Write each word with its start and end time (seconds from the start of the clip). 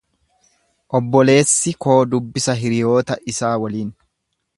Obboleessi 0.99 1.73
koo 1.85 1.99
dubbisa 2.13 2.57
hiriyoota 2.63 3.19
isaa 3.33 3.53
waliin. 3.65 3.93